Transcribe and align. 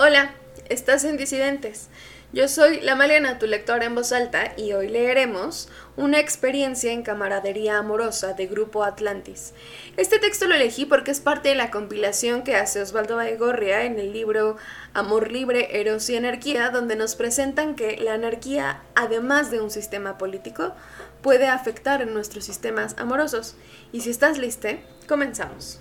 Hola, 0.00 0.30
estás 0.68 1.02
en 1.02 1.16
Disidentes. 1.16 1.88
Yo 2.32 2.46
soy 2.46 2.80
la 2.82 2.94
Maliana, 2.94 3.40
tu 3.40 3.48
lectora 3.48 3.84
en 3.84 3.96
voz 3.96 4.12
alta, 4.12 4.52
y 4.56 4.72
hoy 4.72 4.86
leeremos 4.86 5.68
Una 5.96 6.20
experiencia 6.20 6.92
en 6.92 7.02
camaradería 7.02 7.78
amorosa 7.78 8.34
de 8.34 8.46
Grupo 8.46 8.84
Atlantis. 8.84 9.54
Este 9.96 10.20
texto 10.20 10.46
lo 10.46 10.54
elegí 10.54 10.86
porque 10.86 11.10
es 11.10 11.18
parte 11.18 11.48
de 11.48 11.56
la 11.56 11.72
compilación 11.72 12.44
que 12.44 12.54
hace 12.54 12.80
Osvaldo 12.80 13.16
Baigorria 13.16 13.82
en 13.86 13.98
el 13.98 14.12
libro 14.12 14.56
Amor 14.94 15.32
Libre, 15.32 15.80
Eros 15.80 16.08
y 16.10 16.16
Anarquía, 16.16 16.70
donde 16.70 16.94
nos 16.94 17.16
presentan 17.16 17.74
que 17.74 17.96
la 17.96 18.14
anarquía, 18.14 18.82
además 18.94 19.50
de 19.50 19.60
un 19.60 19.72
sistema 19.72 20.16
político, 20.16 20.76
puede 21.22 21.48
afectar 21.48 22.02
en 22.02 22.14
nuestros 22.14 22.44
sistemas 22.44 22.94
amorosos. 22.98 23.56
Y 23.90 24.02
si 24.02 24.10
estás 24.10 24.38
lista, 24.38 24.76
comenzamos. 25.08 25.80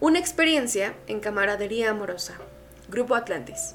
Una 0.00 0.20
experiencia 0.20 0.94
en 1.08 1.18
camaradería 1.18 1.90
amorosa. 1.90 2.34
Grupo 2.88 3.16
Atlantis. 3.16 3.74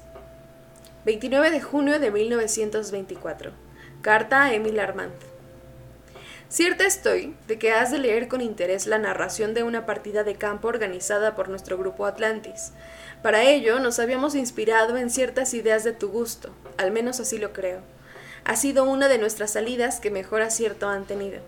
29 1.04 1.50
de 1.50 1.60
junio 1.60 2.00
de 2.00 2.10
1924. 2.10 3.52
Carta 4.00 4.44
a 4.44 4.54
Emil 4.54 4.80
Armand. 4.80 5.12
Cierta 6.48 6.86
estoy 6.86 7.36
de 7.46 7.58
que 7.58 7.72
has 7.72 7.90
de 7.90 7.98
leer 7.98 8.28
con 8.28 8.40
interés 8.40 8.86
la 8.86 8.96
narración 8.96 9.52
de 9.52 9.64
una 9.64 9.84
partida 9.84 10.24
de 10.24 10.36
campo 10.36 10.68
organizada 10.68 11.36
por 11.36 11.50
nuestro 11.50 11.76
grupo 11.76 12.06
Atlantis. 12.06 12.72
Para 13.22 13.42
ello 13.42 13.78
nos 13.78 13.98
habíamos 13.98 14.34
inspirado 14.34 14.96
en 14.96 15.10
ciertas 15.10 15.52
ideas 15.52 15.84
de 15.84 15.92
tu 15.92 16.08
gusto, 16.08 16.54
al 16.78 16.90
menos 16.90 17.20
así 17.20 17.36
lo 17.36 17.52
creo. 17.52 17.82
Ha 18.46 18.56
sido 18.56 18.84
una 18.84 19.08
de 19.08 19.18
nuestras 19.18 19.50
salidas 19.50 20.00
que 20.00 20.10
mejor 20.10 20.40
acierto 20.40 20.88
han 20.88 21.04
tenido. 21.04 21.42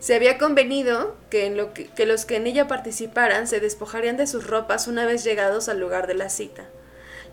Se 0.00 0.14
había 0.14 0.38
convenido 0.38 1.16
que, 1.28 1.46
en 1.46 1.56
lo 1.56 1.74
que, 1.74 2.06
los 2.06 2.24
que 2.24 2.36
en 2.36 2.46
ella 2.46 2.68
participaran 2.68 3.48
se 3.48 3.60
despojarían 3.60 4.16
de 4.16 4.26
sus 4.26 4.46
ropas 4.46 4.86
una 4.86 5.06
vez 5.06 5.24
llegados 5.24 5.68
al 5.68 5.80
lugar 5.80 6.06
de 6.06 6.14
la 6.14 6.30
cita. 6.30 6.64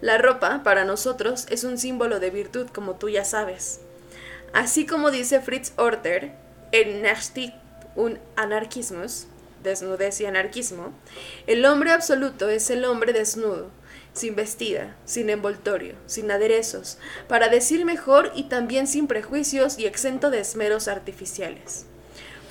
La 0.01 0.17
ropa, 0.17 0.61
para 0.63 0.83
nosotros, 0.83 1.45
es 1.49 1.63
un 1.63 1.77
símbolo 1.77 2.19
de 2.19 2.31
virtud, 2.31 2.67
como 2.73 2.95
tú 2.95 3.09
ya 3.09 3.23
sabes. 3.23 3.81
Así 4.51 4.85
como 4.85 5.11
dice 5.11 5.41
Fritz 5.41 5.73
Orter 5.77 6.31
en 6.71 7.03
Nachtig 7.03 7.53
un 7.95 8.19
Anarchismus, 8.35 9.27
desnudez 9.63 10.19
y 10.21 10.25
anarquismo, 10.25 10.93
el 11.47 11.65
hombre 11.65 11.91
absoluto 11.91 12.49
es 12.49 12.69
el 12.69 12.85
hombre 12.85 13.13
desnudo, 13.13 13.69
sin 14.13 14.35
vestida, 14.35 14.95
sin 15.05 15.29
envoltorio, 15.29 15.95
sin 16.05 16.29
aderezos, 16.31 16.97
para 17.27 17.47
decir 17.47 17.85
mejor 17.85 18.31
y 18.35 18.43
también 18.43 18.87
sin 18.87 19.07
prejuicios 19.07 19.77
y 19.79 19.85
exento 19.85 20.29
de 20.29 20.39
esmeros 20.39 20.87
artificiales. 20.87 21.85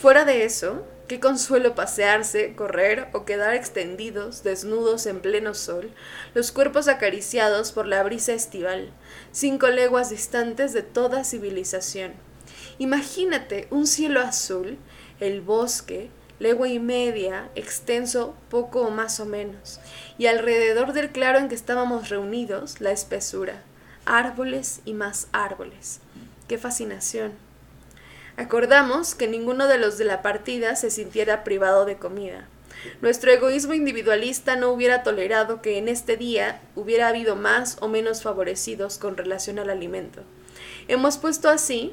Fuera 0.00 0.24
de 0.24 0.44
eso, 0.44 0.86
qué 1.08 1.20
consuelo 1.20 1.74
pasearse, 1.74 2.54
correr 2.54 3.08
o 3.12 3.24
quedar 3.24 3.54
extendidos, 3.54 4.42
desnudos 4.42 5.06
en 5.06 5.20
pleno 5.20 5.54
sol, 5.54 5.90
los 6.34 6.52
cuerpos 6.52 6.88
acariciados 6.88 7.72
por 7.72 7.86
la 7.86 8.02
brisa 8.02 8.32
estival, 8.32 8.90
cinco 9.32 9.68
leguas 9.68 10.10
distantes 10.10 10.72
de 10.72 10.82
toda 10.82 11.24
civilización. 11.24 12.12
Imagínate 12.78 13.68
un 13.70 13.86
cielo 13.86 14.20
azul, 14.20 14.78
el 15.20 15.40
bosque, 15.40 16.10
legua 16.38 16.68
y 16.68 16.78
media, 16.78 17.50
extenso 17.54 18.34
poco 18.50 18.82
o 18.82 18.90
más 18.90 19.20
o 19.20 19.26
menos, 19.26 19.80
y 20.18 20.26
alrededor 20.26 20.92
del 20.92 21.10
claro 21.10 21.38
en 21.38 21.48
que 21.48 21.54
estábamos 21.54 22.08
reunidos, 22.08 22.80
la 22.80 22.90
espesura, 22.90 23.62
árboles 24.04 24.80
y 24.84 24.94
más 24.94 25.28
árboles. 25.32 26.00
¡Qué 26.48 26.58
fascinación! 26.58 27.43
Acordamos 28.36 29.14
que 29.14 29.28
ninguno 29.28 29.68
de 29.68 29.78
los 29.78 29.96
de 29.96 30.04
la 30.04 30.20
partida 30.20 30.74
se 30.74 30.90
sintiera 30.90 31.44
privado 31.44 31.84
de 31.84 31.96
comida. 31.96 32.48
Nuestro 33.00 33.30
egoísmo 33.30 33.74
individualista 33.74 34.56
no 34.56 34.70
hubiera 34.70 35.04
tolerado 35.04 35.62
que 35.62 35.78
en 35.78 35.88
este 35.88 36.16
día 36.16 36.60
hubiera 36.74 37.08
habido 37.08 37.36
más 37.36 37.76
o 37.80 37.86
menos 37.86 38.22
favorecidos 38.22 38.98
con 38.98 39.16
relación 39.16 39.60
al 39.60 39.70
alimento. 39.70 40.22
Hemos 40.88 41.16
puesto 41.16 41.48
así, 41.48 41.92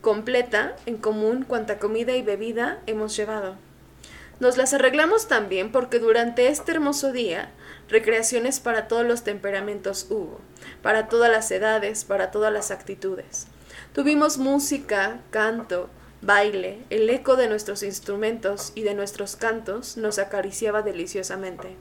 completa, 0.00 0.76
en 0.86 0.96
común 0.96 1.44
cuanta 1.44 1.78
comida 1.78 2.16
y 2.16 2.22
bebida 2.22 2.80
hemos 2.86 3.16
llevado. 3.16 3.56
Nos 4.40 4.56
las 4.56 4.74
arreglamos 4.74 5.28
también 5.28 5.70
porque 5.70 6.00
durante 6.00 6.48
este 6.48 6.72
hermoso 6.72 7.12
día 7.12 7.50
recreaciones 7.88 8.60
para 8.60 8.88
todos 8.88 9.06
los 9.06 9.22
temperamentos 9.22 10.06
hubo, 10.10 10.40
para 10.82 11.08
todas 11.08 11.30
las 11.30 11.50
edades, 11.50 12.04
para 12.04 12.30
todas 12.30 12.52
las 12.52 12.70
actitudes. 12.70 13.46
Tuvimos 13.94 14.36
música, 14.36 15.20
canto, 15.30 15.88
baile, 16.20 16.84
el 16.90 17.08
eco 17.08 17.36
de 17.36 17.48
nuestros 17.48 17.82
instrumentos 17.82 18.72
y 18.74 18.82
de 18.82 18.94
nuestros 18.94 19.34
cantos 19.34 19.96
nos 19.96 20.18
acariciaba 20.18 20.82
deliciosamente. 20.82 21.74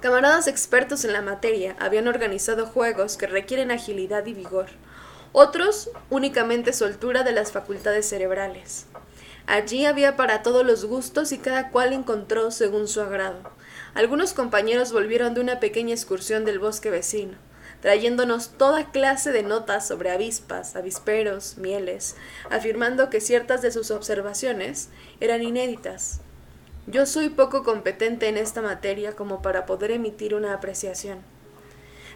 Camaradas 0.00 0.48
expertos 0.48 1.04
en 1.04 1.12
la 1.12 1.22
materia 1.22 1.76
habían 1.78 2.08
organizado 2.08 2.66
juegos 2.66 3.16
que 3.16 3.28
requieren 3.28 3.70
agilidad 3.70 4.26
y 4.26 4.34
vigor, 4.34 4.66
otros 5.32 5.90
únicamente 6.10 6.72
soltura 6.72 7.22
de 7.22 7.32
las 7.32 7.52
facultades 7.52 8.08
cerebrales. 8.08 8.86
Allí 9.46 9.86
había 9.86 10.16
para 10.16 10.42
todos 10.42 10.66
los 10.66 10.84
gustos 10.84 11.30
y 11.32 11.38
cada 11.38 11.70
cual 11.70 11.92
encontró 11.92 12.50
según 12.50 12.88
su 12.88 13.00
agrado. 13.00 13.38
Algunos 13.94 14.32
compañeros 14.32 14.92
volvieron 14.92 15.34
de 15.34 15.40
una 15.40 15.60
pequeña 15.60 15.94
excursión 15.94 16.44
del 16.44 16.58
bosque 16.58 16.90
vecino 16.90 17.38
trayéndonos 17.84 18.48
toda 18.56 18.90
clase 18.92 19.30
de 19.30 19.42
notas 19.42 19.86
sobre 19.86 20.10
avispas, 20.10 20.74
avisperos, 20.74 21.58
mieles, 21.58 22.16
afirmando 22.48 23.10
que 23.10 23.20
ciertas 23.20 23.60
de 23.60 23.70
sus 23.70 23.90
observaciones 23.90 24.88
eran 25.20 25.42
inéditas. 25.42 26.22
Yo 26.86 27.04
soy 27.04 27.28
poco 27.28 27.62
competente 27.62 28.28
en 28.28 28.38
esta 28.38 28.62
materia 28.62 29.12
como 29.12 29.42
para 29.42 29.66
poder 29.66 29.90
emitir 29.90 30.34
una 30.34 30.54
apreciación. 30.54 31.18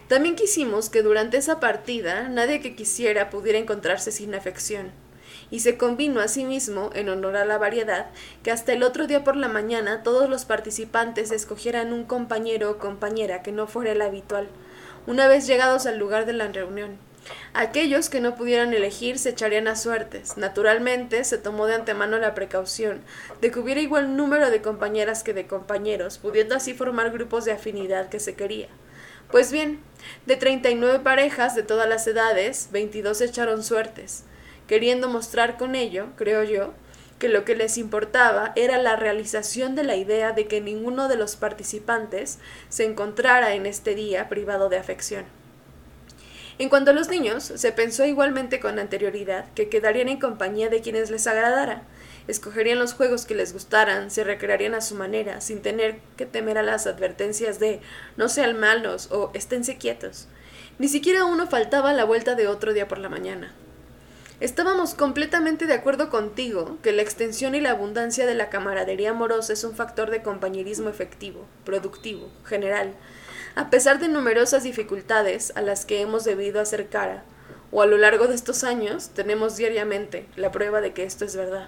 También 0.07 0.35
quisimos 0.35 0.89
que 0.89 1.03
durante 1.03 1.37
esa 1.37 1.59
partida 1.59 2.29
nadie 2.29 2.61
que 2.61 2.75
quisiera 2.75 3.29
pudiera 3.29 3.59
encontrarse 3.59 4.11
sin 4.11 4.33
afección, 4.33 4.89
y 5.51 5.59
se 5.59 5.77
convino 5.77 6.19
asimismo, 6.19 6.89
en 6.95 7.09
honor 7.09 7.37
a 7.37 7.45
la 7.45 7.59
variedad, 7.59 8.07
que 8.41 8.49
hasta 8.49 8.73
el 8.73 8.81
otro 8.81 9.05
día 9.05 9.23
por 9.23 9.35
la 9.35 9.49
mañana 9.49 10.01
todos 10.01 10.27
los 10.31 10.45
participantes 10.45 11.29
escogieran 11.29 11.93
un 11.93 12.05
compañero 12.05 12.71
o 12.71 12.77
compañera 12.79 13.43
que 13.43 13.51
no 13.51 13.67
fuera 13.67 13.91
el 13.91 14.01
habitual, 14.01 14.49
una 15.07 15.27
vez 15.27 15.47
llegados 15.47 15.85
al 15.85 15.97
lugar 15.97 16.25
de 16.25 16.33
la 16.33 16.47
reunión. 16.47 16.97
Aquellos 17.53 18.09
que 18.09 18.21
no 18.21 18.35
pudieran 18.35 18.73
elegir 18.73 19.19
se 19.19 19.29
echarían 19.29 19.67
a 19.67 19.75
suertes. 19.75 20.37
Naturalmente, 20.37 21.23
se 21.23 21.37
tomó 21.37 21.67
de 21.67 21.75
antemano 21.75 22.17
la 22.17 22.33
precaución 22.33 23.01
de 23.41 23.51
que 23.51 23.59
hubiera 23.59 23.81
igual 23.81 24.15
número 24.15 24.49
de 24.49 24.61
compañeras 24.61 25.23
que 25.23 25.33
de 25.33 25.47
compañeros, 25.47 26.17
pudiendo 26.17 26.55
así 26.55 26.73
formar 26.73 27.11
grupos 27.11 27.45
de 27.45 27.51
afinidad 27.51 28.09
que 28.09 28.19
se 28.19 28.35
quería. 28.35 28.67
Pues 29.31 29.51
bien, 29.51 29.79
de 30.25 30.37
treinta 30.37 30.69
y 30.69 30.75
nueve 30.75 30.99
parejas 30.99 31.55
de 31.55 31.63
todas 31.63 31.87
las 31.87 32.07
edades, 32.07 32.69
veintidós 32.71 33.21
echaron 33.21 33.63
suertes, 33.63 34.23
queriendo 34.67 35.07
mostrar 35.07 35.57
con 35.57 35.75
ello, 35.75 36.07
creo 36.15 36.43
yo, 36.43 36.73
que 37.19 37.29
lo 37.29 37.45
que 37.45 37.55
les 37.55 37.77
importaba 37.77 38.53
era 38.55 38.77
la 38.77 38.95
realización 38.95 39.75
de 39.75 39.83
la 39.83 39.97
idea 39.97 40.31
de 40.31 40.47
que 40.47 40.61
ninguno 40.61 41.07
de 41.07 41.17
los 41.17 41.35
participantes 41.35 42.39
se 42.69 42.85
encontrara 42.85 43.53
en 43.53 43.65
este 43.65 43.93
día 43.93 44.29
privado 44.29 44.69
de 44.69 44.77
afección. 44.77 45.25
En 46.57 46.69
cuanto 46.69 46.91
a 46.91 46.93
los 46.93 47.09
niños, 47.09 47.43
se 47.43 47.71
pensó 47.71 48.05
igualmente 48.05 48.59
con 48.59 48.79
anterioridad 48.79 49.45
que 49.53 49.69
quedarían 49.69 50.09
en 50.09 50.19
compañía 50.19 50.69
de 50.69 50.81
quienes 50.81 51.09
les 51.09 51.27
agradara, 51.27 51.83
escogerían 52.27 52.79
los 52.79 52.93
juegos 52.93 53.25
que 53.25 53.33
les 53.33 53.53
gustaran, 53.53 54.11
se 54.11 54.23
recrearían 54.23 54.75
a 54.75 54.81
su 54.81 54.95
manera, 54.95 55.41
sin 55.41 55.61
tener 55.61 55.99
que 56.17 56.25
temer 56.25 56.57
a 56.57 56.63
las 56.63 56.85
advertencias 56.85 57.59
de 57.59 57.79
no 58.17 58.29
sean 58.29 58.59
malos 58.59 59.09
o 59.11 59.31
esténse 59.33 59.77
quietos. 59.77 60.27
Ni 60.79 60.87
siquiera 60.87 61.25
uno 61.25 61.47
faltaba 61.47 61.89
a 61.89 61.93
la 61.93 62.03
vuelta 62.03 62.35
de 62.35 62.47
otro 62.47 62.73
día 62.73 62.87
por 62.87 62.97
la 62.99 63.09
mañana. 63.09 63.53
Estábamos 64.39 64.93
completamente 64.93 65.67
de 65.67 65.73
acuerdo 65.73 66.09
contigo 66.09 66.77
que 66.81 66.93
la 66.93 67.01
extensión 67.01 67.55
y 67.55 67.59
la 67.59 67.71
abundancia 67.71 68.25
de 68.25 68.35
la 68.35 68.49
camaradería 68.49 69.09
amorosa 69.09 69.51
es 69.51 69.65
un 69.65 69.75
factor 69.75 70.09
de 70.11 70.23
compañerismo 70.23 70.87
efectivo, 70.87 71.45
productivo, 71.65 72.29
general, 72.45 72.93
a 73.55 73.69
pesar 73.69 73.99
de 73.99 74.07
numerosas 74.07 74.63
dificultades 74.63 75.51
a 75.57 75.61
las 75.61 75.83
que 75.83 75.99
hemos 75.99 76.23
debido 76.23 76.61
hacer 76.61 76.87
cara, 76.87 77.25
o 77.71 77.81
a 77.81 77.85
lo 77.85 77.97
largo 77.97 78.27
de 78.27 78.35
estos 78.35 78.63
años 78.63 79.09
tenemos 79.09 79.57
diariamente 79.57 80.25
la 80.37 80.53
prueba 80.53 80.79
de 80.79 80.93
que 80.93 81.03
esto 81.03 81.25
es 81.25 81.35
verdad. 81.35 81.67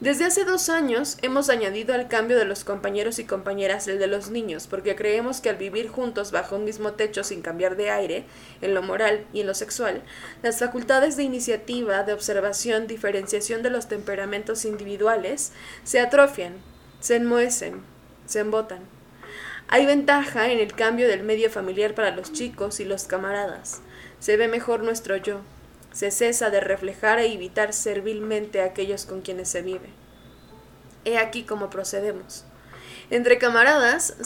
Desde 0.00 0.24
hace 0.24 0.44
dos 0.44 0.70
años 0.70 1.18
hemos 1.22 1.48
añadido 1.48 1.94
al 1.94 2.08
cambio 2.08 2.36
de 2.36 2.44
los 2.44 2.64
compañeros 2.64 3.20
y 3.20 3.24
compañeras 3.24 3.86
el 3.86 4.00
de 4.00 4.08
los 4.08 4.28
niños, 4.28 4.66
porque 4.66 4.96
creemos 4.96 5.40
que 5.40 5.50
al 5.50 5.56
vivir 5.56 5.88
juntos 5.88 6.32
bajo 6.32 6.56
un 6.56 6.64
mismo 6.64 6.94
techo 6.94 7.22
sin 7.22 7.42
cambiar 7.42 7.76
de 7.76 7.90
aire, 7.90 8.24
en 8.60 8.74
lo 8.74 8.82
moral 8.82 9.24
y 9.32 9.40
en 9.40 9.46
lo 9.46 9.54
sexual, 9.54 10.02
las 10.42 10.58
facultades 10.58 11.16
de 11.16 11.22
iniciativa, 11.22 12.02
de 12.02 12.12
observación, 12.12 12.88
diferenciación 12.88 13.62
de 13.62 13.70
los 13.70 13.86
temperamentos 13.86 14.64
individuales 14.64 15.52
se 15.84 16.00
atrofian, 16.00 16.54
se 16.98 17.16
enmohecen, 17.16 17.82
se 18.26 18.40
embotan. 18.40 18.80
Hay 19.68 19.86
ventaja 19.86 20.50
en 20.50 20.58
el 20.58 20.74
cambio 20.74 21.06
del 21.06 21.22
medio 21.22 21.50
familiar 21.50 21.94
para 21.94 22.10
los 22.10 22.32
chicos 22.32 22.80
y 22.80 22.84
los 22.84 23.04
camaradas. 23.04 23.80
Se 24.18 24.36
ve 24.36 24.48
mejor 24.48 24.82
nuestro 24.82 25.16
yo, 25.16 25.40
se 25.94 26.10
cesa 26.10 26.50
de 26.50 26.60
reflejar 26.60 27.20
e 27.20 27.32
evitar 27.32 27.72
servilmente 27.72 28.60
a 28.60 28.66
aquellos 28.66 29.06
con 29.06 29.22
quienes 29.22 29.48
se 29.48 29.62
vive. 29.62 29.88
He 31.04 31.16
aquí 31.18 31.44
cómo 31.44 31.70
procedemos. 31.70 32.44
Entre 33.10 33.38
camaradas, 33.38 34.16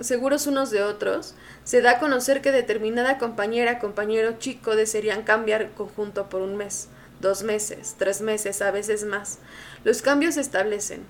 seguros 0.00 0.46
unos 0.46 0.70
de 0.70 0.82
otros, 0.82 1.34
se 1.64 1.80
da 1.80 1.92
a 1.92 1.98
conocer 1.98 2.42
que 2.42 2.52
determinada 2.52 3.16
compañera, 3.16 3.78
compañero 3.78 4.38
chico 4.38 4.76
desearían 4.76 5.22
cambiar 5.22 5.70
conjunto 5.70 6.28
por 6.28 6.42
un 6.42 6.56
mes, 6.56 6.88
dos 7.20 7.42
meses, 7.42 7.94
tres 7.98 8.20
meses, 8.20 8.60
a 8.60 8.70
veces 8.70 9.04
más. 9.04 9.38
Los 9.82 10.02
cambios 10.02 10.34
se 10.34 10.42
establecen. 10.42 11.04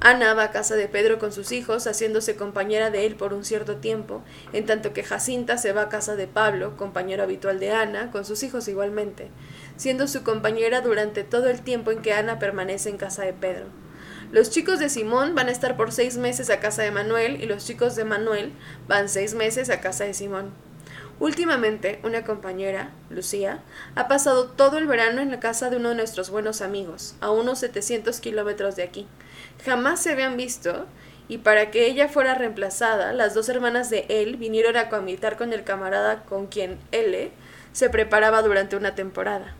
Ana 0.00 0.32
va 0.34 0.44
a 0.44 0.50
casa 0.52 0.76
de 0.76 0.86
Pedro 0.86 1.18
con 1.18 1.32
sus 1.32 1.50
hijos, 1.50 1.88
haciéndose 1.88 2.36
compañera 2.36 2.90
de 2.90 3.04
él 3.04 3.16
por 3.16 3.34
un 3.34 3.44
cierto 3.44 3.78
tiempo, 3.78 4.22
en 4.52 4.64
tanto 4.64 4.92
que 4.92 5.02
Jacinta 5.02 5.58
se 5.58 5.72
va 5.72 5.82
a 5.82 5.88
casa 5.88 6.14
de 6.14 6.28
Pablo, 6.28 6.76
compañero 6.76 7.24
habitual 7.24 7.58
de 7.58 7.72
Ana, 7.72 8.12
con 8.12 8.24
sus 8.24 8.44
hijos 8.44 8.68
igualmente, 8.68 9.28
siendo 9.76 10.06
su 10.06 10.22
compañera 10.22 10.82
durante 10.82 11.24
todo 11.24 11.48
el 11.48 11.62
tiempo 11.62 11.90
en 11.90 12.00
que 12.00 12.12
Ana 12.12 12.38
permanece 12.38 12.90
en 12.90 12.96
casa 12.96 13.24
de 13.24 13.32
Pedro. 13.32 13.66
Los 14.30 14.50
chicos 14.50 14.78
de 14.78 14.88
Simón 14.88 15.34
van 15.34 15.48
a 15.48 15.52
estar 15.52 15.76
por 15.76 15.90
seis 15.90 16.16
meses 16.16 16.48
a 16.50 16.60
casa 16.60 16.82
de 16.82 16.92
Manuel 16.92 17.42
y 17.42 17.46
los 17.46 17.64
chicos 17.64 17.96
de 17.96 18.04
Manuel 18.04 18.52
van 18.86 19.08
seis 19.08 19.34
meses 19.34 19.68
a 19.68 19.80
casa 19.80 20.04
de 20.04 20.14
Simón. 20.14 20.52
Últimamente, 21.20 21.98
una 22.04 22.22
compañera, 22.22 22.92
Lucía, 23.10 23.64
ha 23.96 24.06
pasado 24.06 24.50
todo 24.50 24.78
el 24.78 24.86
verano 24.86 25.20
en 25.20 25.32
la 25.32 25.40
casa 25.40 25.68
de 25.68 25.76
uno 25.76 25.88
de 25.88 25.96
nuestros 25.96 26.30
buenos 26.30 26.62
amigos, 26.62 27.16
a 27.20 27.30
unos 27.32 27.58
700 27.58 28.20
kilómetros 28.20 28.76
de 28.76 28.84
aquí. 28.84 29.08
Jamás 29.64 30.00
se 30.00 30.12
habían 30.12 30.36
visto, 30.36 30.86
y 31.28 31.38
para 31.38 31.72
que 31.72 31.86
ella 31.86 32.08
fuera 32.08 32.34
reemplazada, 32.34 33.12
las 33.12 33.34
dos 33.34 33.48
hermanas 33.48 33.90
de 33.90 34.06
él 34.08 34.36
vinieron 34.36 34.76
a 34.76 34.88
cohabitar 34.88 35.36
con 35.36 35.52
el 35.52 35.64
camarada 35.64 36.22
con 36.22 36.46
quien 36.46 36.78
L 36.92 37.32
se 37.72 37.90
preparaba 37.90 38.40
durante 38.42 38.76
una 38.76 38.94
temporada. 38.94 39.56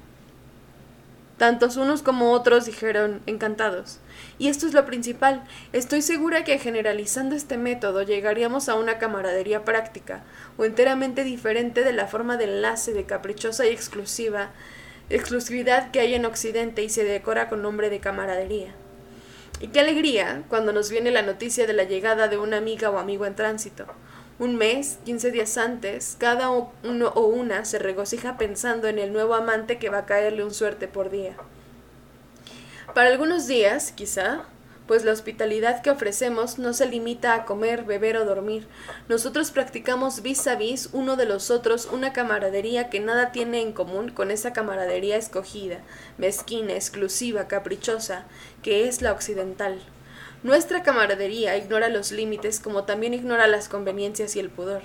Tantos 1.38 1.76
unos 1.76 2.02
como 2.02 2.32
otros 2.32 2.66
dijeron 2.66 3.22
encantados. 3.26 4.00
Y 4.40 4.48
esto 4.48 4.66
es 4.66 4.74
lo 4.74 4.84
principal. 4.84 5.44
Estoy 5.72 6.02
segura 6.02 6.42
que 6.42 6.58
generalizando 6.58 7.36
este 7.36 7.56
método 7.56 8.02
llegaríamos 8.02 8.68
a 8.68 8.74
una 8.74 8.98
camaradería 8.98 9.64
práctica, 9.64 10.24
o 10.56 10.64
enteramente 10.64 11.22
diferente 11.22 11.84
de 11.84 11.92
la 11.92 12.08
forma 12.08 12.36
de 12.36 12.44
enlace 12.44 12.92
de 12.92 13.04
caprichosa 13.04 13.66
y 13.66 13.68
exclusiva, 13.68 14.50
exclusividad 15.10 15.92
que 15.92 16.00
hay 16.00 16.14
en 16.14 16.26
Occidente 16.26 16.82
y 16.82 16.88
se 16.88 17.04
decora 17.04 17.48
con 17.48 17.62
nombre 17.62 17.88
de 17.88 18.00
camaradería. 18.00 18.74
Y 19.60 19.68
qué 19.68 19.78
alegría 19.78 20.42
cuando 20.48 20.72
nos 20.72 20.90
viene 20.90 21.12
la 21.12 21.22
noticia 21.22 21.68
de 21.68 21.72
la 21.72 21.84
llegada 21.84 22.26
de 22.26 22.38
una 22.38 22.56
amiga 22.56 22.90
o 22.90 22.98
amigo 22.98 23.26
en 23.26 23.36
tránsito. 23.36 23.86
Un 24.40 24.54
mes, 24.54 25.00
quince 25.04 25.32
días 25.32 25.58
antes, 25.58 26.14
cada 26.16 26.50
uno 26.50 27.08
o 27.16 27.26
una 27.26 27.64
se 27.64 27.80
regocija 27.80 28.38
pensando 28.38 28.86
en 28.86 29.00
el 29.00 29.12
nuevo 29.12 29.34
amante 29.34 29.78
que 29.78 29.90
va 29.90 29.98
a 29.98 30.06
caerle 30.06 30.44
un 30.44 30.54
suerte 30.54 30.86
por 30.86 31.10
día. 31.10 31.36
Para 32.94 33.08
algunos 33.08 33.48
días, 33.48 33.90
quizá, 33.90 34.44
pues 34.86 35.04
la 35.04 35.10
hospitalidad 35.10 35.82
que 35.82 35.90
ofrecemos 35.90 36.60
no 36.60 36.72
se 36.72 36.86
limita 36.86 37.34
a 37.34 37.44
comer, 37.46 37.82
beber 37.82 38.16
o 38.16 38.24
dormir. 38.24 38.68
Nosotros 39.08 39.50
practicamos 39.50 40.22
vis 40.22 40.46
a 40.46 40.54
vis 40.54 40.90
uno 40.92 41.16
de 41.16 41.26
los 41.26 41.50
otros 41.50 41.86
una 41.86 42.12
camaradería 42.12 42.90
que 42.90 43.00
nada 43.00 43.32
tiene 43.32 43.60
en 43.60 43.72
común 43.72 44.10
con 44.10 44.30
esa 44.30 44.52
camaradería 44.52 45.16
escogida, 45.16 45.80
mezquina, 46.16 46.74
exclusiva, 46.74 47.48
caprichosa, 47.48 48.24
que 48.62 48.86
es 48.86 49.02
la 49.02 49.10
occidental. 49.10 49.80
Nuestra 50.44 50.84
camaradería 50.84 51.56
ignora 51.56 51.88
los 51.88 52.12
límites 52.12 52.60
como 52.60 52.84
también 52.84 53.12
ignora 53.12 53.48
las 53.48 53.68
conveniencias 53.68 54.36
y 54.36 54.40
el 54.40 54.50
pudor. 54.50 54.82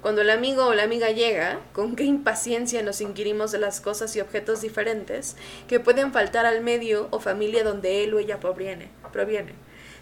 Cuando 0.00 0.22
el 0.22 0.30
amigo 0.30 0.64
o 0.64 0.74
la 0.74 0.84
amiga 0.84 1.10
llega, 1.10 1.60
con 1.74 1.94
qué 1.94 2.04
impaciencia 2.04 2.82
nos 2.82 3.02
inquirimos 3.02 3.52
de 3.52 3.58
las 3.58 3.82
cosas 3.82 4.16
y 4.16 4.20
objetos 4.20 4.62
diferentes 4.62 5.36
que 5.68 5.78
pueden 5.78 6.12
faltar 6.12 6.46
al 6.46 6.62
medio 6.62 7.08
o 7.10 7.20
familia 7.20 7.64
donde 7.64 8.02
él 8.02 8.14
o 8.14 8.18
ella 8.18 8.40
proviene. 8.40 8.88
proviene. 9.12 9.52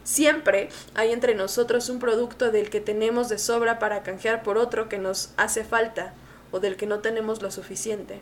Siempre 0.04 0.68
hay 0.94 1.12
entre 1.12 1.34
nosotros 1.34 1.88
un 1.88 1.98
producto 1.98 2.52
del 2.52 2.70
que 2.70 2.80
tenemos 2.80 3.28
de 3.28 3.38
sobra 3.38 3.80
para 3.80 4.04
canjear 4.04 4.44
por 4.44 4.56
otro 4.56 4.88
que 4.88 4.98
nos 4.98 5.30
hace 5.36 5.64
falta 5.64 6.14
o 6.52 6.60
del 6.60 6.76
que 6.76 6.86
no 6.86 7.00
tenemos 7.00 7.42
lo 7.42 7.50
suficiente, 7.50 8.20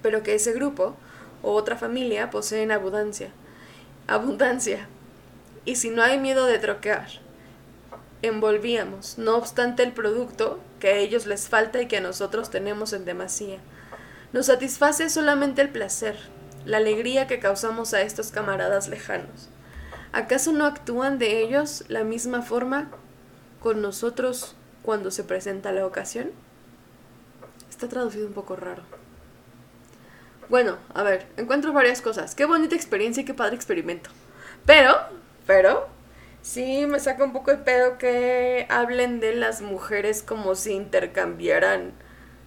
pero 0.00 0.22
que 0.22 0.34
ese 0.34 0.52
grupo 0.52 0.96
o 1.42 1.52
otra 1.52 1.76
familia 1.76 2.30
poseen 2.30 2.70
abundancia. 2.70 3.30
Abundancia, 4.06 4.88
y 5.64 5.76
si 5.76 5.90
no 5.90 6.02
hay 6.02 6.18
miedo 6.18 6.46
de 6.46 6.58
troquear, 6.58 7.08
envolvíamos, 8.22 9.18
no 9.18 9.36
obstante 9.36 9.82
el 9.82 9.92
producto 9.92 10.60
que 10.80 10.88
a 10.88 10.96
ellos 10.96 11.26
les 11.26 11.48
falta 11.48 11.80
y 11.80 11.86
que 11.86 11.98
a 11.98 12.00
nosotros 12.00 12.50
tenemos 12.50 12.92
en 12.92 13.04
demasía. 13.04 13.58
Nos 14.32 14.46
satisface 14.46 15.10
solamente 15.10 15.62
el 15.62 15.68
placer, 15.68 16.16
la 16.64 16.78
alegría 16.78 17.26
que 17.26 17.40
causamos 17.40 17.94
a 17.94 18.02
estos 18.02 18.30
camaradas 18.30 18.88
lejanos. 18.88 19.48
¿Acaso 20.12 20.52
no 20.52 20.66
actúan 20.66 21.18
de 21.18 21.42
ellos 21.42 21.84
la 21.88 22.04
misma 22.04 22.42
forma 22.42 22.90
con 23.60 23.80
nosotros 23.82 24.54
cuando 24.82 25.10
se 25.10 25.24
presenta 25.24 25.72
la 25.72 25.86
ocasión? 25.86 26.30
Está 27.70 27.88
traducido 27.88 28.26
un 28.26 28.34
poco 28.34 28.56
raro. 28.56 28.82
Bueno, 30.48 30.76
a 30.94 31.02
ver, 31.02 31.26
encuentro 31.36 31.72
varias 31.72 32.02
cosas. 32.02 32.34
Qué 32.34 32.44
bonita 32.44 32.74
experiencia 32.74 33.22
y 33.22 33.24
qué 33.24 33.32
padre 33.32 33.56
experimento. 33.56 34.10
Pero 34.66 34.96
pero 35.46 35.88
sí 36.42 36.86
me 36.86 37.00
saca 37.00 37.24
un 37.24 37.32
poco 37.32 37.50
el 37.50 37.58
pedo 37.58 37.98
que 37.98 38.66
hablen 38.68 39.20
de 39.20 39.34
las 39.34 39.62
mujeres 39.62 40.22
como 40.22 40.54
si 40.54 40.72
intercambiaran 40.72 41.92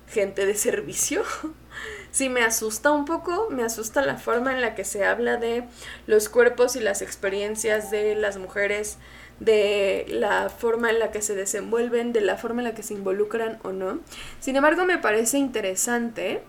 gente 0.08 0.46
de 0.46 0.56
servicio. 0.56 1.24
sí 2.12 2.30
me 2.30 2.42
asusta 2.42 2.92
un 2.92 3.06
poco, 3.06 3.48
me 3.50 3.64
asusta 3.64 4.02
la 4.02 4.18
forma 4.18 4.54
en 4.54 4.62
la 4.62 4.76
que 4.76 4.86
se 4.86 5.06
habla 5.06 5.38
de 5.38 5.66
los 6.08 6.30
cuerpos 6.30 6.76
y 6.76 6.80
las 6.80 7.02
experiencias 7.02 7.92
de 7.92 8.16
las 8.16 8.38
mujeres, 8.38 8.98
de 9.40 10.06
la 10.08 10.50
forma 10.50 10.90
en 10.90 11.00
la 11.00 11.12
que 11.12 11.22
se 11.22 11.36
desenvuelven, 11.36 12.14
de 12.14 12.22
la 12.22 12.38
forma 12.38 12.62
en 12.62 12.70
la 12.70 12.76
que 12.76 12.84
se 12.84 12.94
involucran 12.94 13.60
o 13.64 13.72
no. 13.72 14.00
Sin 14.40 14.56
embargo, 14.56 14.86
me 14.86 14.98
parece 14.98 15.38
interesante 15.38 16.42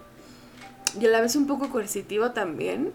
y 1.01 1.07
a 1.07 1.11
la 1.11 1.21
vez 1.21 1.37
un 1.37 1.47
poco 1.47 1.69
coercitivo 1.71 2.31
también 2.31 2.93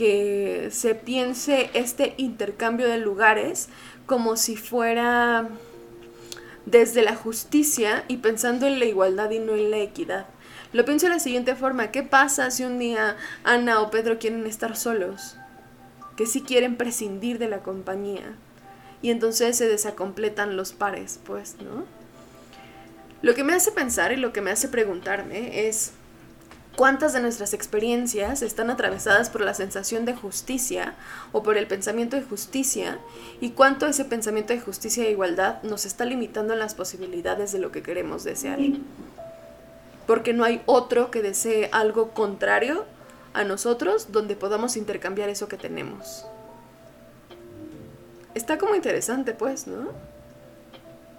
que 0.00 0.70
se 0.72 0.94
piense 0.94 1.68
este 1.74 2.14
intercambio 2.16 2.88
de 2.88 2.96
lugares 2.96 3.68
como 4.06 4.38
si 4.38 4.56
fuera 4.56 5.46
desde 6.64 7.02
la 7.02 7.14
justicia 7.14 8.06
y 8.08 8.16
pensando 8.16 8.66
en 8.66 8.78
la 8.78 8.86
igualdad 8.86 9.30
y 9.30 9.40
no 9.40 9.56
en 9.56 9.70
la 9.70 9.76
equidad. 9.76 10.24
Lo 10.72 10.86
pienso 10.86 11.04
de 11.04 11.12
la 11.12 11.20
siguiente 11.20 11.54
forma, 11.54 11.90
¿qué 11.90 12.02
pasa 12.02 12.50
si 12.50 12.64
un 12.64 12.78
día 12.78 13.18
Ana 13.44 13.82
o 13.82 13.90
Pedro 13.90 14.18
quieren 14.18 14.46
estar 14.46 14.74
solos? 14.74 15.36
Que 16.16 16.24
si 16.24 16.40
quieren 16.40 16.76
prescindir 16.76 17.38
de 17.38 17.48
la 17.48 17.58
compañía. 17.58 18.36
Y 19.02 19.10
entonces 19.10 19.58
se 19.58 19.68
desacompletan 19.68 20.56
los 20.56 20.72
pares, 20.72 21.20
pues, 21.26 21.56
¿no? 21.62 21.84
Lo 23.20 23.34
que 23.34 23.44
me 23.44 23.52
hace 23.52 23.70
pensar 23.70 24.12
y 24.12 24.16
lo 24.16 24.32
que 24.32 24.40
me 24.40 24.50
hace 24.50 24.68
preguntarme 24.68 25.68
es, 25.68 25.92
cuántas 26.76 27.12
de 27.12 27.20
nuestras 27.20 27.54
experiencias 27.54 28.42
están 28.42 28.70
atravesadas 28.70 29.30
por 29.30 29.42
la 29.42 29.54
sensación 29.54 30.04
de 30.04 30.14
justicia 30.14 30.94
o 31.32 31.42
por 31.42 31.56
el 31.56 31.66
pensamiento 31.66 32.16
de 32.16 32.22
justicia 32.22 32.98
y 33.40 33.50
cuánto 33.50 33.86
ese 33.86 34.04
pensamiento 34.04 34.52
de 34.52 34.60
justicia 34.60 35.04
e 35.04 35.10
igualdad 35.10 35.62
nos 35.62 35.84
está 35.84 36.04
limitando 36.04 36.52
en 36.52 36.58
las 36.58 36.74
posibilidades 36.74 37.52
de 37.52 37.58
lo 37.58 37.72
que 37.72 37.82
queremos 37.82 38.24
desear. 38.24 38.58
Porque 40.06 40.32
no 40.32 40.44
hay 40.44 40.62
otro 40.66 41.10
que 41.10 41.22
desee 41.22 41.68
algo 41.72 42.10
contrario 42.10 42.84
a 43.32 43.44
nosotros 43.44 44.08
donde 44.10 44.34
podamos 44.36 44.76
intercambiar 44.76 45.28
eso 45.28 45.48
que 45.48 45.56
tenemos. 45.56 46.24
Está 48.34 48.58
como 48.58 48.74
interesante, 48.74 49.34
pues, 49.34 49.66
¿no? 49.66 49.88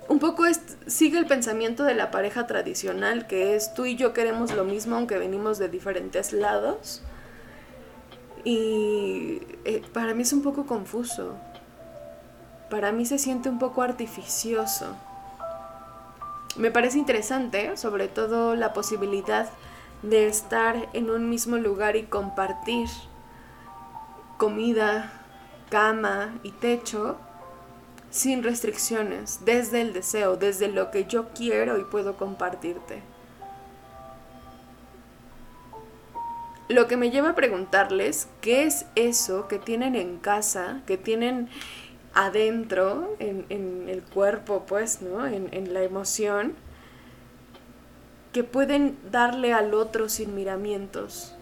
Un 0.07 0.19
poco 0.19 0.43
sigue 0.87 1.17
el 1.17 1.25
pensamiento 1.25 1.83
de 1.83 1.93
la 1.93 2.11
pareja 2.11 2.47
tradicional, 2.47 3.27
que 3.27 3.55
es 3.55 3.73
tú 3.73 3.85
y 3.85 3.95
yo 3.95 4.13
queremos 4.13 4.53
lo 4.53 4.65
mismo 4.65 4.95
aunque 4.95 5.17
venimos 5.17 5.57
de 5.57 5.69
diferentes 5.69 6.33
lados. 6.33 7.01
Y 8.43 9.41
eh, 9.65 9.83
para 9.93 10.13
mí 10.13 10.23
es 10.23 10.33
un 10.33 10.41
poco 10.41 10.65
confuso. 10.65 11.35
Para 12.69 12.91
mí 12.91 13.05
se 13.05 13.19
siente 13.19 13.49
un 13.49 13.59
poco 13.59 13.83
artificioso. 13.83 14.95
Me 16.57 16.71
parece 16.71 16.97
interesante, 16.97 17.77
sobre 17.77 18.07
todo 18.07 18.55
la 18.55 18.73
posibilidad 18.73 19.49
de 20.01 20.27
estar 20.27 20.89
en 20.93 21.09
un 21.09 21.29
mismo 21.29 21.57
lugar 21.57 21.95
y 21.95 22.03
compartir 22.03 22.89
comida, 24.37 25.11
cama 25.69 26.33
y 26.43 26.51
techo 26.51 27.17
sin 28.11 28.43
restricciones, 28.43 29.39
desde 29.45 29.81
el 29.81 29.93
deseo, 29.93 30.35
desde 30.35 30.67
lo 30.67 30.91
que 30.91 31.05
yo 31.05 31.29
quiero 31.29 31.79
y 31.79 31.85
puedo 31.85 32.17
compartirte. 32.17 33.01
Lo 36.67 36.87
que 36.87 36.97
me 36.97 37.09
lleva 37.09 37.29
a 37.31 37.35
preguntarles 37.35 38.27
qué 38.41 38.65
es 38.65 38.85
eso 38.95 39.47
que 39.47 39.59
tienen 39.59 39.95
en 39.95 40.19
casa, 40.19 40.81
que 40.85 40.97
tienen 40.97 41.49
adentro, 42.13 43.15
en, 43.19 43.89
el 43.89 44.03
cuerpo, 44.03 44.65
pues, 44.67 45.01
¿no? 45.01 45.25
En, 45.25 45.49
en 45.53 45.73
la 45.73 45.83
emoción, 45.83 46.53
que 48.33 48.43
pueden 48.43 48.97
darle 49.09 49.53
al 49.53 49.73
otro 49.73 50.09
sin 50.09 50.35
miramientos, 50.35 51.33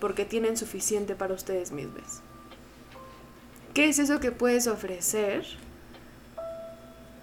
porque 0.00 0.24
tienen 0.24 0.56
suficiente 0.56 1.14
para 1.14 1.34
ustedes 1.34 1.72
mismos. 1.72 2.20
¿Qué 3.74 3.88
es 3.88 3.98
eso 3.98 4.20
que 4.20 4.32
puedes 4.32 4.66
ofrecer 4.66 5.46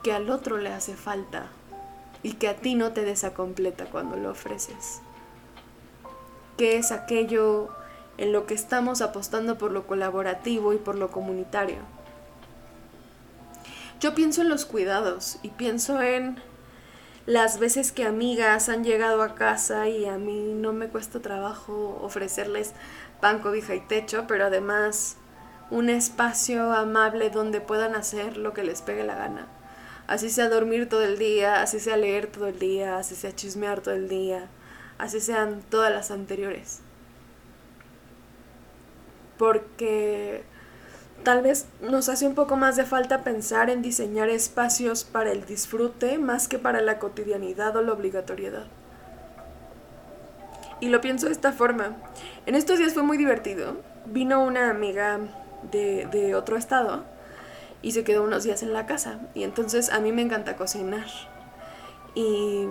que 0.10 0.16
al 0.16 0.32
otro 0.32 0.58
le 0.58 0.74
hace 0.74 0.96
falta 0.96 1.52
y 2.24 2.34
que 2.34 2.48
a 2.48 2.56
ti 2.56 2.74
no 2.74 2.94
te 2.94 3.04
desacompleta 3.04 3.86
cuando 3.92 4.16
lo 4.16 4.32
ofreces. 4.32 5.02
¿Qué 6.58 6.78
es 6.78 6.92
aquello 6.92 7.70
en 8.18 8.32
lo 8.32 8.48
que 8.48 8.56
estamos 8.56 9.04
apostando 9.04 9.60
por 9.60 9.72
lo 9.72 9.86
colaborativo 9.86 10.74
y 10.74 10.78
por 10.78 10.96
lo 10.96 11.12
comunitario? 11.12 11.78
Yo 14.00 14.16
pienso 14.16 14.42
en 14.42 14.50
los 14.50 14.66
cuidados 14.66 15.38
y 15.44 15.50
pienso 15.50 16.02
en 16.02 16.42
las 17.28 17.60
veces 17.60 17.92
que 17.92 18.04
amigas 18.04 18.68
han 18.68 18.84
llegado 18.84 19.22
a 19.22 19.36
casa 19.36 19.90
y 19.90 20.08
a 20.08 20.18
mí 20.18 20.54
no 20.56 20.74
me 20.74 20.88
cuesta 20.88 21.20
trabajo 21.20 22.00
ofrecerles 22.02 22.74
pan, 23.22 23.38
cobija 23.38 23.76
y 23.76 23.82
techo, 23.82 24.26
pero 24.28 24.46
además 24.46 25.18
un 25.70 25.88
espacio 25.88 26.74
amable 26.74 27.30
donde 27.30 27.62
puedan 27.62 27.94
hacer 27.94 28.38
lo 28.38 28.56
que 28.56 28.64
les 28.64 28.82
pegue 28.82 29.04
la 29.04 29.14
gana. 29.14 29.59
Así 30.10 30.32
sea 30.32 30.50
dormir 30.50 30.90
todo 30.90 31.04
el 31.04 31.20
día, 31.20 31.62
así 31.62 31.80
sea 31.80 31.96
leer 31.96 32.26
todo 32.26 32.48
el 32.48 32.58
día, 32.58 32.98
así 32.98 33.14
sea 33.14 33.36
chismear 33.36 33.82
todo 33.82 33.94
el 33.94 34.10
día, 34.10 34.48
así 34.98 35.22
sean 35.22 35.62
todas 35.70 35.94
las 35.94 36.10
anteriores. 36.10 36.80
Porque 39.38 40.42
tal 41.24 41.44
vez 41.44 41.68
nos 41.82 42.10
hace 42.10 42.26
un 42.26 42.34
poco 42.34 42.58
más 42.58 42.76
de 42.76 42.86
falta 42.86 43.24
pensar 43.24 43.70
en 43.70 43.84
diseñar 43.84 44.30
espacios 44.30 45.04
para 45.04 45.32
el 45.32 45.46
disfrute 45.46 46.18
más 46.18 46.48
que 46.48 46.58
para 46.58 46.82
la 46.82 46.98
cotidianidad 46.98 47.76
o 47.76 47.84
la 47.84 47.94
obligatoriedad. 47.94 48.66
Y 50.80 50.90
lo 50.90 51.02
pienso 51.02 51.28
de 51.28 51.34
esta 51.34 51.52
forma. 51.52 51.98
En 52.48 52.56
estos 52.56 52.80
días 52.80 52.96
fue 52.96 53.04
muy 53.04 53.18
divertido. 53.20 53.78
Vino 54.08 54.44
una 54.44 54.72
amiga 54.72 55.20
de, 55.72 56.08
de 56.08 56.34
otro 56.34 56.58
estado 56.58 57.04
y 57.82 57.92
se 57.92 58.04
quedó 58.04 58.24
unos 58.24 58.44
días 58.44 58.64
en 58.64 58.74
la 58.74 58.86
casa. 58.86 59.20
Y 59.34 59.44
entonces 59.44 59.92
a 59.92 60.00
mí 60.00 60.12
me 60.12 60.22
encanta 60.22 60.56
cocinar. 60.56 61.08
Y 62.16 62.68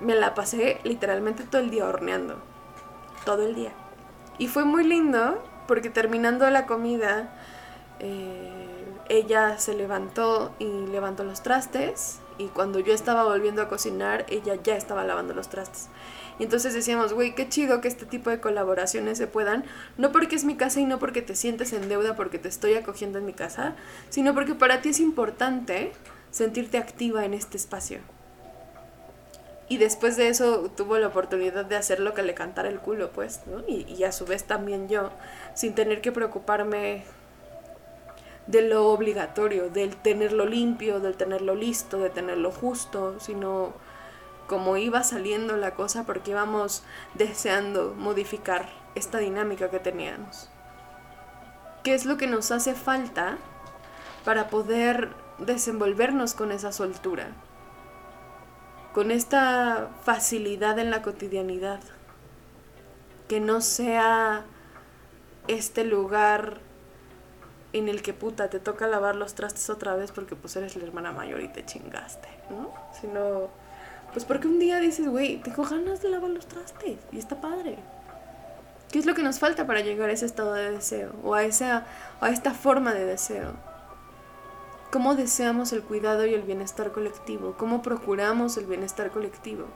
me 0.00 0.14
la 0.14 0.34
pasé 0.34 0.80
literalmente 0.84 1.44
todo 1.44 1.60
el 1.60 1.70
día 1.70 1.86
horneando. 1.86 2.40
Todo 3.24 3.46
el 3.46 3.54
día. 3.54 3.72
Y 4.38 4.48
fue 4.48 4.64
muy 4.64 4.84
lindo 4.84 5.42
porque 5.68 5.90
terminando 5.90 6.48
la 6.50 6.66
comida, 6.66 7.32
eh, 8.00 8.84
ella 9.08 9.58
se 9.58 9.74
levantó 9.74 10.52
y 10.58 10.64
levantó 10.86 11.24
los 11.24 11.42
trastes. 11.42 12.20
Y 12.40 12.48
cuando 12.48 12.78
yo 12.78 12.94
estaba 12.94 13.24
volviendo 13.24 13.60
a 13.60 13.68
cocinar, 13.68 14.24
ella 14.30 14.54
ya 14.54 14.74
estaba 14.74 15.04
lavando 15.04 15.34
los 15.34 15.50
trastes. 15.50 15.88
Y 16.38 16.44
entonces 16.44 16.72
decíamos, 16.72 17.12
güey, 17.12 17.34
qué 17.34 17.50
chido 17.50 17.82
que 17.82 17.88
este 17.88 18.06
tipo 18.06 18.30
de 18.30 18.40
colaboraciones 18.40 19.18
se 19.18 19.26
puedan, 19.26 19.64
no 19.98 20.10
porque 20.10 20.36
es 20.36 20.44
mi 20.44 20.56
casa 20.56 20.80
y 20.80 20.86
no 20.86 20.98
porque 20.98 21.20
te 21.20 21.36
sientes 21.36 21.74
en 21.74 21.90
deuda 21.90 22.16
porque 22.16 22.38
te 22.38 22.48
estoy 22.48 22.76
acogiendo 22.76 23.18
en 23.18 23.26
mi 23.26 23.34
casa, 23.34 23.76
sino 24.08 24.32
porque 24.32 24.54
para 24.54 24.80
ti 24.80 24.88
es 24.88 25.00
importante 25.00 25.92
sentirte 26.30 26.78
activa 26.78 27.26
en 27.26 27.34
este 27.34 27.58
espacio. 27.58 27.98
Y 29.68 29.76
después 29.76 30.16
de 30.16 30.28
eso 30.28 30.70
tuvo 30.74 30.96
la 30.96 31.08
oportunidad 31.08 31.66
de 31.66 31.76
hacer 31.76 32.00
lo 32.00 32.14
que 32.14 32.22
le 32.22 32.32
cantara 32.32 32.70
el 32.70 32.80
culo, 32.80 33.10
pues, 33.10 33.42
¿no? 33.46 33.62
Y, 33.68 33.82
y 33.82 34.04
a 34.04 34.12
su 34.12 34.24
vez 34.24 34.44
también 34.44 34.88
yo, 34.88 35.10
sin 35.54 35.74
tener 35.74 36.00
que 36.00 36.10
preocuparme 36.10 37.04
de 38.50 38.62
lo 38.62 38.88
obligatorio, 38.88 39.70
del 39.70 39.96
tenerlo 39.96 40.44
limpio, 40.44 40.98
del 40.98 41.16
tenerlo 41.16 41.54
listo, 41.54 41.98
de 41.98 42.10
tenerlo 42.10 42.50
justo, 42.50 43.20
sino 43.20 43.72
como 44.48 44.76
iba 44.76 45.04
saliendo 45.04 45.56
la 45.56 45.74
cosa 45.74 46.04
porque 46.04 46.32
íbamos 46.32 46.82
deseando 47.14 47.94
modificar 47.96 48.68
esta 48.96 49.18
dinámica 49.18 49.70
que 49.70 49.78
teníamos. 49.78 50.48
¿Qué 51.84 51.94
es 51.94 52.04
lo 52.04 52.16
que 52.16 52.26
nos 52.26 52.50
hace 52.50 52.74
falta 52.74 53.38
para 54.24 54.48
poder 54.48 55.10
desenvolvernos 55.38 56.34
con 56.34 56.50
esa 56.50 56.72
soltura? 56.72 57.28
Con 58.92 59.12
esta 59.12 59.90
facilidad 60.02 60.80
en 60.80 60.90
la 60.90 61.02
cotidianidad. 61.02 61.80
Que 63.28 63.38
no 63.38 63.60
sea 63.60 64.44
este 65.46 65.84
lugar 65.84 66.60
en 67.72 67.88
el 67.88 68.02
que 68.02 68.12
puta 68.12 68.50
te 68.50 68.60
toca 68.60 68.86
lavar 68.86 69.16
los 69.16 69.34
trastes 69.34 69.70
otra 69.70 69.94
vez 69.94 70.12
porque 70.12 70.36
pues 70.36 70.56
eres 70.56 70.76
la 70.76 70.84
hermana 70.84 71.12
mayor 71.12 71.40
y 71.40 71.48
te 71.48 71.64
chingaste, 71.64 72.28
¿no? 72.50 72.72
Sino 73.00 73.48
pues 74.12 74.24
porque 74.24 74.48
un 74.48 74.58
día 74.58 74.80
dices, 74.80 75.08
güey, 75.08 75.36
tengo 75.40 75.64
ganas 75.64 76.02
de 76.02 76.08
lavar 76.08 76.30
los 76.30 76.46
trastes 76.46 76.98
y 77.12 77.18
está 77.18 77.40
padre. 77.40 77.78
¿Qué 78.90 78.98
es 78.98 79.06
lo 79.06 79.14
que 79.14 79.22
nos 79.22 79.38
falta 79.38 79.66
para 79.66 79.82
llegar 79.82 80.10
a 80.10 80.12
ese 80.12 80.26
estado 80.26 80.54
de 80.54 80.72
deseo 80.72 81.12
o 81.22 81.34
a, 81.34 81.44
esa, 81.44 81.86
a 82.20 82.30
esta 82.30 82.52
forma 82.54 82.92
de 82.92 83.04
deseo? 83.04 83.52
¿Cómo 84.90 85.14
deseamos 85.14 85.72
el 85.72 85.82
cuidado 85.82 86.26
y 86.26 86.34
el 86.34 86.42
bienestar 86.42 86.90
colectivo? 86.90 87.54
¿Cómo 87.56 87.82
procuramos 87.82 88.56
el 88.56 88.66
bienestar 88.66 89.10
colectivo? 89.10 89.66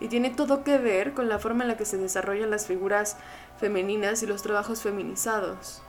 Y 0.00 0.08
tiene 0.08 0.30
todo 0.30 0.64
que 0.64 0.78
ver 0.78 1.12
con 1.12 1.28
la 1.28 1.38
forma 1.38 1.64
en 1.64 1.68
la 1.68 1.76
que 1.76 1.84
se 1.84 1.98
desarrollan 1.98 2.50
las 2.50 2.66
figuras 2.66 3.18
femeninas 3.58 4.22
y 4.22 4.26
los 4.26 4.40
trabajos 4.40 4.80
feminizados. 4.80 5.82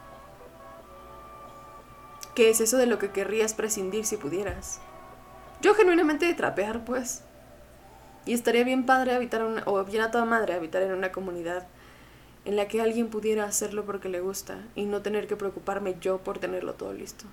¿Qué 2.38 2.52
es 2.52 2.62
eso 2.62 2.78
de 2.78 2.86
lo 2.86 3.00
que 3.00 3.10
querrías 3.10 3.56
prescindir 3.56 4.06
si 4.06 4.16
pudieras? 4.16 4.80
Yo 5.60 5.74
genuinamente 5.74 6.28
de 6.28 6.36
trapear, 6.36 6.86
pues. 6.86 7.24
Y 8.28 8.34
estaría 8.36 8.64
bien 8.64 8.86
padre 8.86 9.16
habitar 9.16 9.44
una, 9.44 9.64
o 9.66 9.84
bien 9.84 10.04
a 10.04 10.12
toda 10.12 10.24
madre 10.24 10.54
habitar 10.54 10.84
en 10.84 10.94
una 10.94 11.12
comunidad 11.12 11.66
en 12.46 12.56
la 12.56 12.68
que 12.68 12.80
alguien 12.80 13.08
pudiera 13.08 13.46
hacerlo 13.46 13.86
porque 13.86 14.08
le 14.08 14.20
gusta 14.20 14.60
y 14.76 14.86
no 14.86 15.02
tener 15.02 15.26
que 15.26 15.36
preocuparme 15.36 15.96
yo 16.00 16.20
por 16.20 16.38
tenerlo 16.38 16.76
todo 16.76 16.94
listo. 16.94 17.26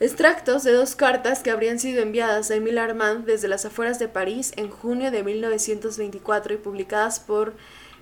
Extractos 0.00 0.64
de 0.64 0.72
dos 0.72 0.96
cartas 0.96 1.42
que 1.42 1.50
habrían 1.50 1.78
sido 1.78 2.02
enviadas 2.02 2.50
a 2.50 2.56
Emile 2.56 2.80
Armand 2.80 3.24
desde 3.24 3.48
las 3.48 3.64
afueras 3.64 3.98
de 3.98 4.08
París 4.08 4.52
en 4.56 4.68
junio 4.68 5.10
de 5.10 5.22
1924 5.22 6.52
y 6.52 6.56
publicadas 6.58 7.20
por 7.20 7.54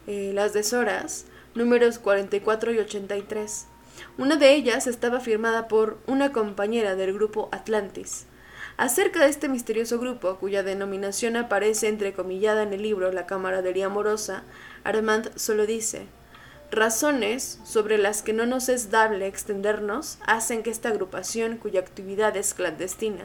eh, 0.09 0.33
las 0.35 0.53
Deshoras, 0.53 1.27
números 1.57 1.99
44 1.99 2.73
y 2.73 2.79
83. 2.79 3.67
Una 4.19 4.37
de 4.37 4.55
ellas 4.55 4.87
estaba 4.87 5.21
firmada 5.21 5.69
por 5.69 5.99
una 6.07 6.31
compañera 6.31 6.95
del 6.95 7.15
grupo 7.15 7.49
Atlantis, 7.51 8.27
Acerca 8.79 9.21
de 9.21 9.31
este 9.31 9.49
misterioso 9.49 9.99
grupo, 9.99 10.37
cuya 10.37 10.63
denominación 10.63 11.37
aparece 11.37 11.89
entrecomillada 11.89 12.63
en 12.63 12.75
el 12.75 12.83
libro 12.83 13.11
La 13.11 13.25
camaradería 13.25 13.87
amorosa, 13.87 14.43
Armand 14.85 15.35
solo 15.37 15.65
dice, 15.65 16.07
Razones 16.71 17.59
sobre 17.65 17.97
las 17.97 18.23
que 18.23 18.35
no 18.35 18.45
nos 18.45 18.69
es 18.69 18.91
dable 18.91 19.27
extendernos 19.27 20.19
hacen 20.27 20.63
que 20.63 20.69
esta 20.69 20.91
agrupación, 20.91 21.57
cuya 21.57 21.81
actividad 21.81 22.37
es 22.37 22.53
clandestina, 22.53 23.25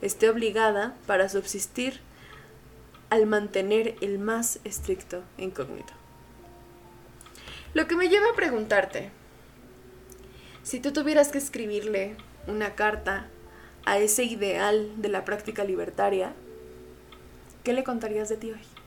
esté 0.00 0.30
obligada, 0.30 0.94
para 1.06 1.28
subsistir, 1.28 2.00
al 3.10 3.26
mantener 3.26 3.96
el 4.00 4.18
más 4.18 4.58
estricto 4.64 5.22
incógnito. 5.36 5.97
Lo 7.74 7.86
que 7.86 7.96
me 7.96 8.08
lleva 8.08 8.30
a 8.30 8.34
preguntarte, 8.34 9.10
si 10.62 10.80
tú 10.80 10.92
tuvieras 10.92 11.28
que 11.28 11.38
escribirle 11.38 12.16
una 12.46 12.74
carta 12.74 13.28
a 13.84 13.98
ese 13.98 14.24
ideal 14.24 14.90
de 14.96 15.08
la 15.08 15.24
práctica 15.24 15.64
libertaria, 15.64 16.32
¿qué 17.64 17.72
le 17.74 17.84
contarías 17.84 18.28
de 18.28 18.36
ti 18.38 18.50
hoy? 18.52 18.77